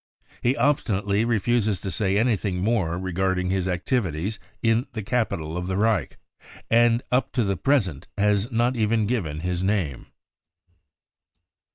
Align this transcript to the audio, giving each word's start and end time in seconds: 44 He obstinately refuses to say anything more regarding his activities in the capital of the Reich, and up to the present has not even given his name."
44 0.41 0.49
He 0.49 0.57
obstinately 0.57 1.25
refuses 1.25 1.79
to 1.79 1.91
say 1.91 2.17
anything 2.17 2.57
more 2.57 2.97
regarding 2.97 3.51
his 3.51 3.67
activities 3.67 4.39
in 4.63 4.87
the 4.93 5.03
capital 5.03 5.55
of 5.55 5.67
the 5.67 5.77
Reich, 5.77 6.17
and 6.71 7.03
up 7.11 7.31
to 7.33 7.43
the 7.43 7.55
present 7.55 8.07
has 8.17 8.49
not 8.51 8.75
even 8.75 9.05
given 9.05 9.41
his 9.41 9.61
name." 9.61 10.07